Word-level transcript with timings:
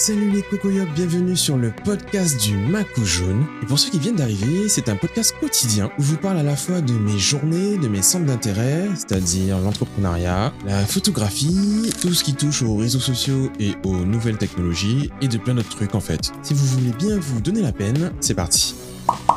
Salut 0.00 0.30
les 0.30 0.40
cocoyocs, 0.42 0.88
bienvenue 0.94 1.36
sur 1.36 1.58
le 1.58 1.72
podcast 1.84 2.40
du 2.40 2.56
Macou 2.56 3.04
Jaune. 3.04 3.44
Et 3.62 3.66
pour 3.66 3.78
ceux 3.78 3.90
qui 3.90 3.98
viennent 3.98 4.16
d'arriver, 4.16 4.70
c'est 4.70 4.88
un 4.88 4.96
podcast 4.96 5.34
quotidien 5.38 5.90
où 5.98 6.02
je 6.02 6.12
vous 6.12 6.16
parle 6.16 6.38
à 6.38 6.42
la 6.42 6.56
fois 6.56 6.80
de 6.80 6.94
mes 6.94 7.18
journées, 7.18 7.76
de 7.76 7.86
mes 7.86 8.00
centres 8.00 8.24
d'intérêt, 8.24 8.88
c'est-à-dire 8.96 9.58
l'entrepreneuriat, 9.58 10.54
la 10.64 10.86
photographie, 10.86 11.92
tout 12.00 12.14
ce 12.14 12.24
qui 12.24 12.32
touche 12.32 12.62
aux 12.62 12.76
réseaux 12.76 12.98
sociaux 12.98 13.50
et 13.60 13.72
aux 13.84 14.06
nouvelles 14.06 14.38
technologies, 14.38 15.10
et 15.20 15.28
de 15.28 15.36
plein 15.36 15.54
d'autres 15.54 15.68
trucs 15.76 15.94
en 15.94 16.00
fait. 16.00 16.32
Si 16.42 16.54
vous 16.54 16.64
voulez 16.64 16.92
bien 16.96 17.18
vous 17.18 17.42
donner 17.42 17.60
la 17.60 17.72
peine, 17.72 18.10
c'est 18.20 18.34
parti. 18.34 18.74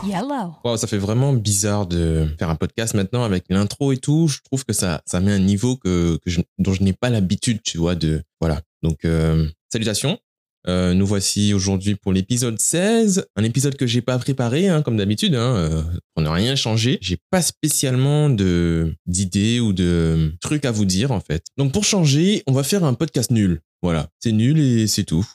Yellow. 0.05 0.53
Wow, 0.63 0.77
ça 0.77 0.87
fait 0.87 0.97
vraiment 0.97 1.33
bizarre 1.33 1.87
de 1.87 2.25
faire 2.39 2.49
un 2.49 2.55
podcast 2.55 2.93
maintenant 2.93 3.25
avec 3.25 3.45
l'intro 3.49 3.91
et 3.91 3.97
tout. 3.97 4.29
Je 4.29 4.37
trouve 4.45 4.63
que 4.63 4.71
ça, 4.73 5.01
ça 5.05 5.19
met 5.19 5.33
un 5.33 5.39
niveau 5.39 5.75
que, 5.75 6.17
que 6.23 6.29
je- 6.29 6.41
dont 6.57 6.73
je 6.73 6.83
n'ai 6.83 6.93
pas 6.93 7.09
l'habitude, 7.09 7.61
tu 7.63 7.79
vois, 7.79 7.95
de, 7.95 8.23
voilà. 8.39 8.61
Donc, 8.81 9.03
euh, 9.03 9.47
salutations. 9.71 10.19
Euh, 10.67 10.93
nous 10.93 11.05
voici 11.05 11.53
aujourd'hui 11.53 11.95
pour 11.95 12.13
l'épisode 12.13 12.59
16, 12.59 13.25
un 13.35 13.43
épisode 13.43 13.75
que 13.75 13.85
j'ai 13.85 14.01
pas 14.01 14.17
préparé, 14.17 14.69
hein, 14.69 14.81
comme 14.81 14.95
d'habitude. 14.95 15.35
Hein, 15.35 15.55
euh, 15.55 15.83
on 16.15 16.21
n'a 16.21 16.31
rien 16.31 16.55
changé. 16.55 16.97
J'ai 17.01 17.17
pas 17.29 17.41
spécialement 17.41 18.29
de 18.29 18.95
d'idées 19.05 19.59
ou 19.59 19.73
de 19.73 20.31
trucs 20.39 20.65
à 20.65 20.71
vous 20.71 20.85
dire 20.85 21.11
en 21.11 21.19
fait. 21.19 21.43
Donc 21.57 21.73
pour 21.73 21.83
changer, 21.83 22.43
on 22.47 22.53
va 22.53 22.63
faire 22.63 22.83
un 22.83 22.93
podcast 22.93 23.31
nul. 23.31 23.59
Voilà, 23.81 24.09
c'est 24.19 24.31
nul 24.31 24.59
et 24.59 24.87
c'est 24.87 25.03
tout. 25.03 25.27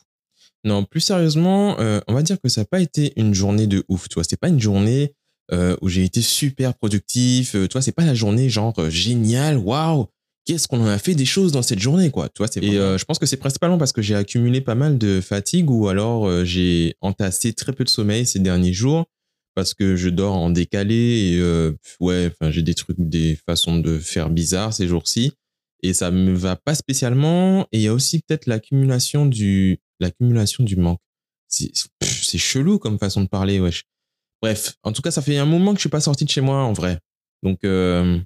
Non, 0.65 0.85
plus 0.85 1.01
sérieusement, 1.01 1.79
euh, 1.79 2.01
on 2.09 2.15
va 2.15 2.23
dire 2.23 2.41
que 2.41 2.49
ça 2.49 2.63
n'a 2.63 2.65
pas 2.65 2.81
été 2.81 3.13
une 3.17 3.35
journée 3.35 3.67
de 3.67 3.85
ouf. 3.89 4.09
Tu 4.09 4.15
vois, 4.15 4.25
c'était 4.25 4.37
pas 4.37 4.49
une 4.49 4.61
journée 4.61 5.13
euh, 5.51 5.77
où 5.81 5.89
j'ai 5.89 6.05
été 6.05 6.21
super 6.21 6.75
productif. 6.75 7.55
Euh, 7.55 7.67
tu 7.69 7.73
vois, 7.73 7.83
c'est 7.83 7.93
pas 7.93 8.05
la 8.05 8.15
journée 8.15 8.51
genre 8.51 8.75
euh, 8.79 8.91
géniale, 8.91 9.57
waouh, 9.57 10.09
qu'est-ce 10.49 10.67
qu'on 10.67 10.81
en 10.81 10.87
a 10.87 10.99
fait 10.99 11.15
des 11.15 11.27
choses 11.27 11.53
dans 11.53 11.61
cette 11.61 11.79
journée, 11.79 12.11
quoi. 12.11 12.31
Tu 12.31 12.39
vois, 12.39 12.49
c'est 12.51 12.65
et 12.65 12.79
euh, 12.79 12.97
je 12.97 13.05
pense 13.05 13.19
que 13.19 13.27
c'est 13.27 13.37
principalement 13.37 13.77
parce 13.77 13.93
que 13.93 14.01
j'ai 14.01 14.15
accumulé 14.15 14.63
pas 14.63 14.75
mal 14.75 14.97
de 14.97 15.21
fatigue 15.21 15.71
ou 15.71 15.89
alors 15.89 16.27
euh, 16.27 16.43
j'ai 16.43 16.97
entassé 17.03 17.53
très 17.53 17.75
peu 17.75 17.85
de 17.85 17.91
sommeil 17.91 18.25
ces 18.25 18.39
derniers 18.39 18.73
jours 18.73 19.05
parce 19.55 19.75
que 19.75 19.95
je 19.95 20.09
dors 20.09 20.35
en 20.35 20.49
décalé 20.49 21.35
et 21.35 21.39
euh, 21.39 21.73
ouais, 22.01 22.31
enfin 22.33 22.51
j'ai 22.51 22.63
des 22.63 22.75
trucs, 22.75 22.97
des 22.99 23.39
façons 23.47 23.79
de 23.79 23.99
faire 23.99 24.31
bizarres 24.31 24.73
ces 24.73 24.89
jours-ci 24.89 25.33
et 25.83 25.93
ça 25.93 26.11
me 26.11 26.33
va 26.33 26.57
pas 26.57 26.75
spécialement. 26.75 27.67
Et 27.73 27.79
il 27.79 27.83
y 27.83 27.89
a 27.89 27.93
aussi 27.93 28.21
peut-être 28.21 28.47
l'accumulation 28.47 29.27
du 29.27 29.81
l'accumulation 30.01 30.65
du 30.65 30.77
manque. 30.77 31.01
C'est 31.49 31.71
pff, 31.99 32.25
c'est 32.25 32.39
chelou 32.39 32.79
comme 32.79 32.99
façon 32.99 33.21
de 33.21 33.29
parler, 33.29 33.61
wesh. 33.61 33.85
Bref, 34.41 34.77
en 34.83 34.93
tout 34.93 35.03
cas, 35.03 35.11
ça 35.11 35.21
fait 35.21 35.37
un 35.37 35.45
moment 35.45 35.73
que 35.73 35.79
je 35.79 35.83
suis 35.83 35.89
pas 35.91 36.01
sorti 36.01 36.25
de 36.25 36.31
chez 36.31 36.41
moi 36.41 36.63
en 36.63 36.73
vrai. 36.73 37.01
Donc, 37.43 37.65
euh, 37.65 38.19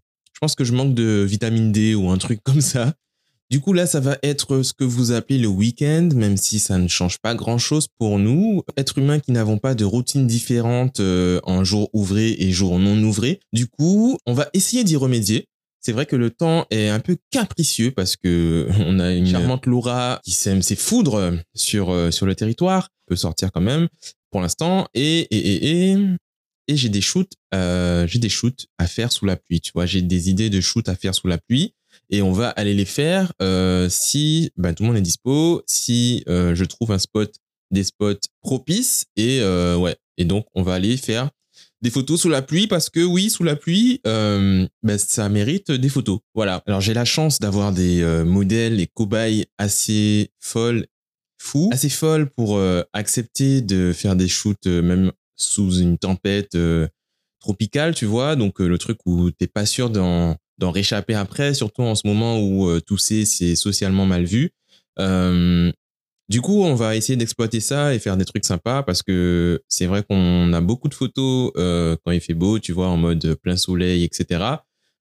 pense 0.43 0.57
que 0.57 0.65
je 0.65 0.73
manque 0.73 0.95
de 0.95 1.23
vitamine 1.23 1.71
D 1.71 1.95
ou 1.95 2.11
un 2.11 2.19
truc 2.19 2.41
comme 2.43 2.61
ça. 2.61 2.95
Du 3.48 3.61
coup, 3.61 3.73
là, 3.73 3.87
ça 3.87 4.01
va 4.01 4.19
être 4.25 4.65
ce 4.65 4.73
que 4.73 4.83
vous 4.83 5.12
appelez 5.12 5.39
le 5.39 5.47
week-end, 5.47 6.09
même 6.17 6.37
si 6.37 6.59
ça 6.59 6.79
ne 6.79 6.89
change 6.89 7.19
pas 7.19 7.37
grand-chose 7.37 7.87
pour 7.97 8.19
nous. 8.19 8.62
Êtres 8.77 8.99
humains 8.99 9.21
qui 9.21 9.31
n'avons 9.31 9.59
pas 9.59 9.77
de 9.77 9.84
routine 9.84 10.27
différente 10.27 10.99
euh, 10.99 11.39
en 11.45 11.62
jour 11.62 11.91
ouvré 11.93 12.34
et 12.41 12.51
jour 12.51 12.81
non 12.81 13.01
ouvré. 13.05 13.39
Du 13.53 13.69
coup, 13.69 14.19
on 14.27 14.33
va 14.33 14.49
essayer 14.53 14.83
d'y 14.83 14.97
remédier. 14.97 15.47
C'est 15.81 15.93
vrai 15.93 16.07
que 16.07 16.17
le 16.17 16.31
temps 16.31 16.67
est 16.71 16.89
un 16.89 16.99
peu 16.99 17.17
capricieux 17.31 17.93
parce 17.93 18.17
que 18.17 18.69
on 18.81 18.99
a 18.99 19.12
une 19.12 19.29
charmante 19.29 19.67
Laura 19.67 20.19
qui 20.25 20.33
sème 20.33 20.61
ses 20.61 20.77
foudres 20.77 21.34
sur, 21.55 21.91
euh, 21.91 22.11
sur 22.11 22.27
le 22.27 22.34
territoire, 22.34 22.89
peut 23.06 23.15
sortir 23.15 23.53
quand 23.53 23.61
même 23.61 23.87
pour 24.33 24.41
l'instant. 24.41 24.89
Et, 24.95 25.21
et, 25.31 25.37
et, 25.37 25.93
et, 25.93 25.99
j'ai 26.77 26.89
des 26.89 27.01
shoots, 27.01 27.33
euh, 27.55 28.06
j'ai 28.06 28.19
des 28.19 28.28
shoots 28.28 28.67
à 28.78 28.87
faire 28.87 29.12
sous 29.12 29.25
la 29.25 29.37
pluie. 29.37 29.61
Tu 29.61 29.73
vois, 29.75 29.87
j'ai 29.87 30.03
des 30.03 30.31
idées 30.31 30.51
de 30.51 30.61
shoots 30.61 30.89
à 30.89 30.97
faire 30.97 31.15
sous 31.15 31.27
la 31.27 31.39
pluie 31.39 31.75
et 32.11 32.23
on 32.23 32.33
va 32.33 32.48
aller 32.51 32.75
les 32.75 32.84
faire 32.84 33.33
euh, 33.42 33.89
si 33.91 34.51
ben, 34.56 34.75
tout 34.75 34.83
le 34.83 34.89
monde 34.89 34.97
est 34.97 35.03
dispo, 35.03 35.62
si 35.67 36.25
euh, 36.28 36.55
je 36.55 36.65
trouve 36.65 36.93
un 36.93 36.98
spot, 36.98 37.34
des 37.70 37.84
spots 37.84 38.28
propices 38.43 39.06
et 39.17 39.43
ouais. 39.43 39.97
Et 40.19 40.25
donc 40.25 40.47
on 40.55 40.62
va 40.62 40.75
aller 40.75 40.97
faire 40.97 41.31
des 41.81 41.91
photos 41.91 42.20
sous 42.20 42.28
la 42.28 42.43
pluie 42.43 42.67
parce 42.67 42.91
que 42.91 43.00
oui, 43.00 43.31
sous 43.31 43.43
la 43.45 43.56
pluie, 43.56 44.00
ben, 44.05 44.69
ça 44.99 45.28
mérite 45.28 45.71
des 45.71 45.89
photos. 45.89 46.21
Voilà. 46.34 46.62
Alors 46.66 46.81
j'ai 46.81 46.94
la 46.94 47.06
chance 47.06 47.39
d'avoir 47.39 47.72
des 47.72 48.04
modèles 48.27 48.78
et 48.78 48.87
cobayes 48.87 49.47
assez 49.56 50.31
folles, 50.39 50.87
assez 51.71 51.89
folles 51.89 52.28
pour 52.28 52.60
accepter 52.93 53.62
de 53.62 53.93
faire 53.94 54.16
des 54.16 54.28
shoots 54.28 54.66
même 54.66 55.12
sous 55.42 55.78
une 55.78 55.98
tempête 55.98 56.54
euh, 56.54 56.88
tropicale, 57.41 57.94
tu 57.94 58.06
vois. 58.06 58.36
Donc 58.36 58.60
euh, 58.60 58.66
le 58.66 58.78
truc 58.78 58.98
où 59.06 59.30
t'es 59.30 59.47
pas 59.47 59.66
sûr 59.66 59.91
d'en 59.91 60.36
d'en 60.58 60.70
réchapper 60.70 61.14
après, 61.14 61.54
surtout 61.54 61.82
en 61.82 61.94
ce 61.94 62.06
moment 62.06 62.38
où 62.38 62.69
euh, 62.69 62.80
tousser 62.80 63.25
c'est 63.25 63.56
socialement 63.56 64.06
mal 64.06 64.25
vu. 64.25 64.53
Du 66.28 66.41
coup, 66.41 66.62
on 66.62 66.75
va 66.75 66.97
essayer 66.97 67.16
d'exploiter 67.16 67.60
ça 67.60 67.94
et 67.94 67.98
faire 67.98 68.16
des 68.16 68.25
trucs 68.25 68.44
sympas 68.47 68.82
parce 68.82 69.03
que 69.03 69.60
c'est 69.69 69.86
vrai 69.86 70.03
qu'on 70.03 70.53
a 70.53 70.60
beaucoup 70.62 70.88
de 70.88 70.94
photos 70.94 71.53
quand 71.54 72.10
il 72.12 72.20
fait 72.20 72.32
beau, 72.32 72.59
tu 72.59 72.72
vois, 72.72 72.88
en 72.88 72.97
mode 72.97 73.34
plein 73.42 73.56
soleil, 73.56 74.04
etc. 74.04 74.44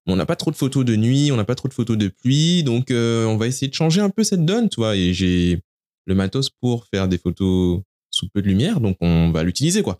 On 0.07 0.15
n'a 0.15 0.25
pas 0.25 0.35
trop 0.35 0.51
de 0.51 0.57
photos 0.57 0.83
de 0.83 0.95
nuit, 0.95 1.31
on 1.31 1.37
n'a 1.37 1.45
pas 1.45 1.55
trop 1.55 1.69
de 1.69 1.73
photos 1.73 1.97
de 1.97 2.09
pluie, 2.09 2.63
donc 2.63 2.87
on 2.91 3.37
va 3.37 3.47
essayer 3.47 3.69
de 3.69 3.73
changer 3.73 4.01
un 4.01 4.09
peu 4.09 4.23
cette 4.23 4.43
donne, 4.43 4.67
tu 4.67 4.81
vois. 4.81 4.97
Et 4.97 5.13
j'ai 5.13 5.61
le 6.05 6.15
matos 6.15 6.49
pour 6.49 6.87
faire 6.87 7.07
des 7.07 7.17
photos 7.17 7.81
sous 8.11 8.27
peu 8.29 8.41
de 8.41 8.47
lumière, 8.47 8.81
donc 8.81 8.97
on 9.01 9.31
va 9.31 9.43
l'utiliser, 9.43 9.81
quoi. 9.81 9.99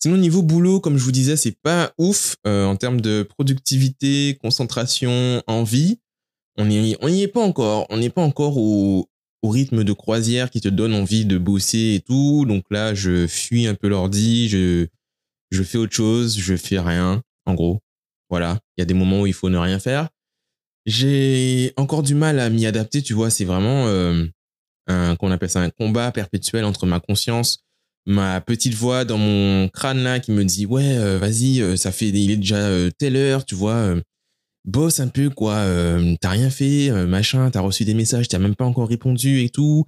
Sinon, 0.00 0.16
niveau 0.16 0.42
boulot, 0.42 0.80
comme 0.80 0.96
je 0.96 1.04
vous 1.04 1.12
disais, 1.12 1.36
c'est 1.36 1.58
pas 1.60 1.92
ouf 1.98 2.36
euh, 2.46 2.66
en 2.66 2.76
termes 2.76 3.00
de 3.00 3.22
productivité, 3.22 4.38
concentration, 4.40 5.42
envie. 5.46 5.98
On 6.56 6.66
n'y 6.66 6.96
on 7.00 7.08
y 7.08 7.22
est 7.22 7.28
pas 7.28 7.42
encore. 7.42 7.86
On 7.90 7.96
n'est 7.96 8.10
pas 8.10 8.22
encore 8.22 8.58
au, 8.58 9.08
au 9.42 9.48
rythme 9.48 9.84
de 9.84 9.92
croisière 9.92 10.50
qui 10.50 10.60
te 10.60 10.68
donne 10.68 10.94
envie 10.94 11.24
de 11.24 11.38
bosser 11.38 11.94
et 11.96 12.00
tout. 12.00 12.44
Donc 12.46 12.64
là, 12.70 12.94
je 12.94 13.26
fuis 13.26 13.66
un 13.66 13.74
peu 13.74 13.88
l'ordi, 13.88 14.48
je, 14.48 14.86
je 15.50 15.62
fais 15.62 15.78
autre 15.78 15.94
chose, 15.94 16.38
je 16.38 16.56
fais 16.56 16.78
rien, 16.78 17.22
en 17.46 17.54
gros. 17.54 17.80
Voilà. 18.30 18.58
Il 18.76 18.80
y 18.80 18.82
a 18.82 18.84
des 18.84 18.94
moments 18.94 19.22
où 19.22 19.26
il 19.26 19.32
faut 19.32 19.50
ne 19.50 19.58
rien 19.58 19.78
faire. 19.78 20.08
J'ai 20.86 21.72
encore 21.76 22.02
du 22.02 22.14
mal 22.14 22.40
à 22.40 22.50
m'y 22.50 22.66
adapter, 22.66 23.02
tu 23.02 23.14
vois. 23.14 23.30
C'est 23.30 23.44
vraiment 23.44 23.86
euh, 23.86 24.24
un, 24.86 25.16
qu'on 25.16 25.30
appelle 25.30 25.50
ça 25.50 25.60
un 25.60 25.70
combat 25.70 26.10
perpétuel 26.12 26.64
entre 26.64 26.86
ma 26.86 27.00
conscience, 27.00 27.64
ma 28.08 28.40
petite 28.40 28.74
voix 28.74 29.04
dans 29.04 29.18
mon 29.18 29.68
crâne 29.68 30.02
là 30.02 30.20
qui 30.20 30.32
me 30.32 30.44
dit 30.44 30.66
ouais, 30.66 30.96
euh, 30.98 31.18
vas-y, 31.18 31.60
euh, 31.62 31.76
ça 31.76 31.92
fait, 31.92 32.08
il 32.08 32.30
est 32.32 32.36
déjà 32.38 32.56
euh, 32.56 32.90
telle 32.98 33.16
heure, 33.16 33.44
tu 33.44 33.54
vois. 33.54 33.74
euh, 33.74 34.00
bosse 34.66 35.00
un 35.00 35.08
peu 35.08 35.30
quoi 35.30 35.64
t'as 36.20 36.30
rien 36.30 36.50
fait 36.50 36.90
machin 37.06 37.50
t'as 37.50 37.60
reçu 37.60 37.84
des 37.86 37.94
messages 37.94 38.28
t'as 38.28 38.38
même 38.38 38.56
pas 38.56 38.66
encore 38.66 38.88
répondu 38.88 39.42
et 39.42 39.50
tout 39.50 39.86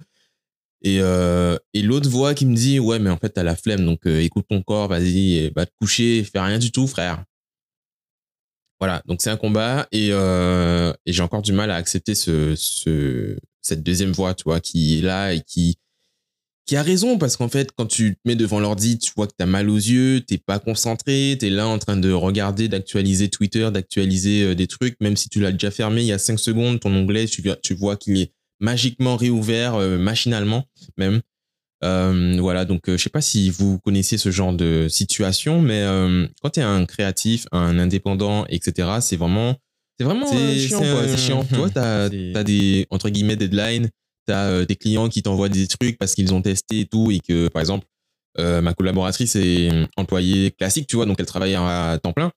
et 0.83 0.97
et 0.97 1.81
l'autre 1.83 2.09
voix 2.09 2.33
qui 2.33 2.45
me 2.47 2.55
dit 2.55 2.79
ouais 2.79 2.99
mais 2.99 3.11
en 3.11 3.17
fait 3.17 3.29
t'as 3.29 3.43
la 3.43 3.55
flemme 3.55 3.85
donc 3.85 4.05
écoute 4.07 4.45
ton 4.49 4.63
corps 4.63 4.87
vas-y 4.87 5.51
va 5.55 5.67
te 5.67 5.71
coucher 5.79 6.23
fais 6.23 6.39
rien 6.39 6.59
du 6.59 6.71
tout 6.71 6.87
frère 6.87 7.23
voilà 8.79 9.03
donc 9.05 9.21
c'est 9.21 9.29
un 9.29 9.37
combat 9.37 9.87
et 9.91 10.07
j'ai 11.05 11.21
encore 11.23 11.41
du 11.43 11.53
mal 11.53 11.69
à 11.71 11.75
accepter 11.75 12.15
ce 12.15 12.55
ce 12.55 13.37
cette 13.61 13.83
deuxième 13.83 14.11
voix 14.13 14.33
tu 14.33 14.43
vois 14.45 14.59
qui 14.59 14.97
est 14.99 15.01
là 15.01 15.33
et 15.33 15.41
qui 15.41 15.77
qui 16.67 16.75
a 16.75 16.83
raison 16.83 17.17
parce 17.17 17.37
qu'en 17.37 17.49
fait 17.49 17.71
quand 17.75 17.85
tu 17.87 18.13
te 18.13 18.19
mets 18.25 18.35
devant 18.35 18.59
l'ordi 18.59 18.97
tu 18.99 19.11
vois 19.15 19.27
que 19.27 19.33
t'as 19.37 19.45
mal 19.45 19.69
aux 19.69 19.75
yeux 19.77 20.21
t'es 20.21 20.37
pas 20.37 20.59
concentré 20.59 21.35
t'es 21.39 21.49
là 21.49 21.67
en 21.67 21.79
train 21.79 21.97
de 21.97 22.11
regarder 22.11 22.67
d'actualiser 22.69 23.29
Twitter 23.29 23.69
d'actualiser 23.71 24.43
euh, 24.43 24.55
des 24.55 24.67
trucs 24.67 24.95
même 25.01 25.17
si 25.17 25.27
tu 25.29 25.39
l'as 25.41 25.51
déjà 25.51 25.71
fermé 25.71 26.01
il 26.01 26.07
y 26.07 26.11
a 26.13 26.19
cinq 26.19 26.39
secondes 26.39 26.79
ton 26.79 26.93
onglet 26.95 27.25
tu, 27.25 27.41
vois- 27.41 27.55
tu 27.57 27.73
vois 27.73 27.97
qu'il 27.97 28.19
est 28.21 28.31
magiquement 28.59 29.15
réouvert 29.17 29.75
euh, 29.75 29.97
machinalement 29.97 30.65
même. 30.97 31.21
Euh, 31.83 32.37
voilà 32.39 32.63
donc 32.63 32.87
euh, 32.89 32.95
je 32.97 33.01
sais 33.01 33.09
pas 33.09 33.21
si 33.21 33.49
vous 33.49 33.79
connaissez 33.79 34.19
ce 34.19 34.29
genre 34.29 34.53
de 34.53 34.87
situation 34.87 35.61
mais 35.61 35.83
quand 36.43 36.51
t'es 36.51 36.61
un 36.61 36.85
créatif 36.85 37.47
un 37.51 37.79
indépendant 37.79 38.45
etc 38.49 38.87
c'est 39.01 39.15
vraiment 39.17 39.55
c'est 39.97 40.03
vraiment 40.03 40.31
chiant 40.67 40.79
quoi 40.79 41.07
c'est 41.07 41.17
chiant. 41.17 41.43
Tu 41.43 41.55
vois 41.55 41.69
t'as 41.73 42.07
t'as 42.09 42.43
des 42.43 42.85
entre 42.91 43.09
guillemets 43.09 43.35
deadlines 43.35 43.89
t'as 44.25 44.45
euh, 44.49 44.65
des 44.65 44.75
clients 44.75 45.09
qui 45.09 45.23
t'envoient 45.23 45.49
des 45.49 45.67
trucs 45.67 45.97
parce 45.97 46.15
qu'ils 46.15 46.33
ont 46.33 46.41
testé 46.41 46.81
et 46.81 46.85
tout 46.85 47.11
et 47.11 47.19
que 47.19 47.47
par 47.47 47.61
exemple 47.61 47.87
euh, 48.39 48.61
ma 48.61 48.73
collaboratrice 48.73 49.35
est 49.35 49.69
employée 49.97 50.51
classique 50.51 50.87
tu 50.87 50.95
vois 50.95 51.05
donc 51.05 51.17
elle 51.19 51.25
travaille 51.25 51.55
à 51.55 51.99
temps 52.01 52.13
plein. 52.13 52.31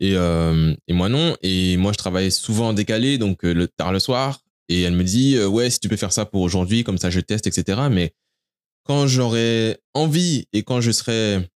Et, 0.00 0.14
euh, 0.14 0.74
et 0.88 0.92
moi 0.94 1.08
non. 1.08 1.36
Et 1.42 1.76
moi 1.76 1.92
je 1.92 1.98
travaille 1.98 2.32
souvent 2.32 2.68
en 2.68 2.72
décalé 2.72 3.18
donc 3.18 3.44
euh, 3.44 3.52
le 3.52 3.68
tard 3.68 3.92
le 3.92 3.98
soir. 3.98 4.40
Et 4.68 4.82
elle 4.82 4.94
me 4.94 5.04
dit 5.04 5.36
euh, 5.36 5.46
ouais 5.46 5.68
si 5.70 5.80
tu 5.80 5.88
peux 5.88 5.96
faire 5.96 6.12
ça 6.12 6.24
pour 6.24 6.42
aujourd'hui 6.42 6.84
comme 6.84 6.98
ça 6.98 7.10
je 7.10 7.20
teste 7.20 7.46
etc 7.46 7.82
mais 7.90 8.14
quand 8.84 9.06
j'aurai 9.06 9.78
envie 9.94 10.46
et 10.52 10.62
quand 10.62 10.80
je 10.80 10.92
serai 10.92 11.48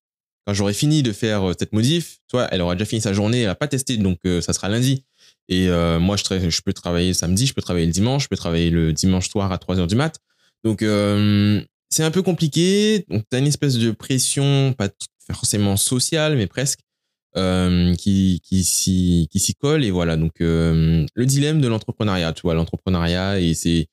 quand 0.47 0.53
j'aurai 0.53 0.75
fini 0.75 1.03
de 1.03 1.13
faire 1.13 1.51
euh, 1.51 1.53
cette 1.59 1.73
modif 1.73 2.19
tu 2.29 2.37
vois 2.37 2.49
elle 2.51 2.61
aura 2.61 2.75
déjà 2.75 2.85
fini 2.85 3.01
sa 3.01 3.13
journée 3.13 3.43
elle 3.43 3.49
a 3.51 3.55
pas 3.55 3.69
testé 3.69 3.97
donc 3.97 4.19
euh, 4.27 4.41
ça 4.41 4.53
sera 4.53 4.69
lundi 4.69 5.05
et 5.49 5.69
euh, 5.69 5.99
moi, 5.99 6.17
je, 6.17 6.61
peux 6.65 6.73
travailler 6.73 7.13
samedi, 7.13 7.47
je 7.47 7.55
peux 7.55 7.63
travailler 7.63 7.87
le 7.87 7.93
dimanche, 7.93 8.25
je 8.25 8.29
peux 8.29 8.37
travailler 8.37 8.71
le 8.71 8.93
dimanche 8.93 9.29
soir 9.29 9.53
à 9.53 9.59
3 9.59 9.79
heures 9.79 9.87
du 9.87 9.97
mat. 9.97 10.19
Donc, 10.65 10.83
euh, 10.83 11.61
c'est 11.91 12.03
un 12.03 12.11
peu 12.11 12.23
compliqué. 12.23 13.05
Donc, 13.09 13.25
tu 13.31 13.37
as 13.37 13.41
une 13.41 13.47
espèce 13.47 13.77
de 13.77 13.91
pression, 13.91 14.75
pas 14.77 14.89
forcément 15.33 15.77
sociale, 15.77 16.37
mais 16.37 16.47
presque, 16.47 16.81
euh, 17.37 17.95
qui, 17.95 18.41
s'y 18.65 19.55
colle. 19.61 19.85
Et 19.85 19.91
voilà, 19.91 20.17
donc, 20.17 20.33
le 20.41 21.07
dilemme 21.19 21.61
de 21.61 21.69
l'entrepreneuriat, 21.69 22.33
tu 22.33 22.43
vois, 22.43 22.55
l'entrepreneuriat, 22.55 23.41
et 23.41 23.53
ses 23.55 23.89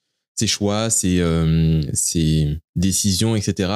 choix, 0.48 0.90
ses, 0.90 1.22
décisions, 2.76 3.36
etc. 3.36 3.70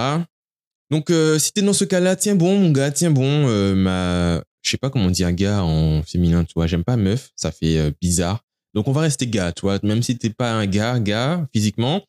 Donc, 0.91 1.09
euh, 1.09 1.39
si 1.39 1.51
t'es 1.51 1.61
dans 1.61 1.73
ce 1.73 1.83
cas-là, 1.83 2.15
tiens 2.15 2.35
bon, 2.35 2.57
mon 2.57 2.71
gars, 2.71 2.91
tiens 2.91 3.11
bon, 3.11 3.75
ma, 3.75 4.41
je 4.65 4.71
sais 4.71 4.77
pas 4.77 4.89
comment 4.89 5.09
dire 5.09 5.31
gars 5.31 5.63
en 5.63 6.01
féminin, 6.03 6.43
tu 6.43 6.53
vois, 6.55 6.67
j'aime 6.67 6.83
pas 6.83 6.97
meuf, 6.97 7.31
ça 7.35 7.51
fait 7.51 7.77
euh, 7.77 7.91
bizarre. 8.01 8.41
Donc, 8.73 8.87
on 8.87 8.91
va 8.91 9.01
rester 9.01 9.27
gars, 9.27 9.51
tu 9.51 9.61
vois, 9.61 9.79
même 9.83 10.03
si 10.03 10.17
t'es 10.17 10.29
pas 10.29 10.51
un 10.51 10.65
gars, 10.65 10.99
gars, 10.99 11.47
physiquement, 11.53 12.01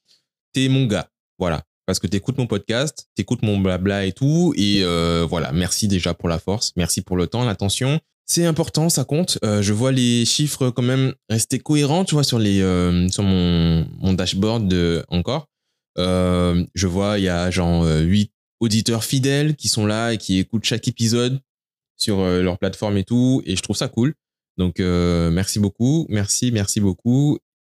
t'es 0.52 0.68
mon 0.68 0.86
gars, 0.86 1.08
voilà. 1.38 1.62
Parce 1.86 2.00
que 2.00 2.08
t'écoutes 2.08 2.38
mon 2.38 2.48
podcast, 2.48 3.08
t'écoutes 3.14 3.42
mon 3.42 3.58
blabla 3.58 4.06
et 4.06 4.12
tout, 4.12 4.52
et 4.56 4.80
euh, 4.82 5.24
voilà, 5.28 5.52
merci 5.52 5.86
déjà 5.86 6.14
pour 6.14 6.28
la 6.28 6.40
force, 6.40 6.72
merci 6.76 7.02
pour 7.02 7.16
le 7.16 7.28
temps, 7.28 7.44
l'attention. 7.44 8.00
C'est 8.28 8.44
important, 8.44 8.88
ça 8.88 9.04
compte. 9.04 9.38
Euh, 9.44 9.62
je 9.62 9.72
vois 9.72 9.92
les 9.92 10.24
chiffres 10.24 10.70
quand 10.70 10.82
même 10.82 11.14
rester 11.30 11.60
cohérents, 11.60 12.04
tu 12.04 12.16
vois, 12.16 12.24
sur 12.24 12.40
les 12.40 12.58
sur 13.12 13.22
mon, 13.22 14.14
dashboard 14.14 15.04
encore. 15.10 15.46
Je 15.96 16.86
vois 16.86 17.18
il 17.18 17.24
y 17.24 17.28
a 17.28 17.50
genre 17.50 17.84
euh, 17.84 18.00
8 18.00 18.32
auditeurs 18.60 19.04
fidèles 19.04 19.54
qui 19.56 19.68
sont 19.68 19.86
là 19.86 20.12
et 20.12 20.18
qui 20.18 20.38
écoutent 20.38 20.64
chaque 20.64 20.88
épisode 20.88 21.40
sur 21.96 22.20
euh, 22.20 22.42
leur 22.42 22.58
plateforme 22.58 22.96
et 22.96 23.04
tout, 23.04 23.42
et 23.44 23.56
je 23.56 23.62
trouve 23.62 23.76
ça 23.76 23.88
cool. 23.88 24.14
Donc 24.56 24.80
euh, 24.80 25.30
merci 25.30 25.58
beaucoup, 25.58 26.06
merci, 26.08 26.50
merci 26.52 26.80
beaucoup. 26.80 27.38